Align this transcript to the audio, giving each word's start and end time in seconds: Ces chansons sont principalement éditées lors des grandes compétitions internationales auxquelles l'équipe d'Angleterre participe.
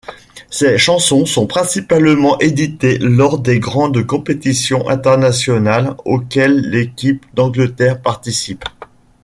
Ces 0.49 0.79
chansons 0.79 1.27
sont 1.27 1.45
principalement 1.45 2.39
éditées 2.39 2.97
lors 2.97 3.37
des 3.37 3.59
grandes 3.59 4.03
compétitions 4.03 4.89
internationales 4.89 5.95
auxquelles 6.05 6.59
l'équipe 6.71 7.23
d'Angleterre 7.35 8.01
participe. 8.01 8.65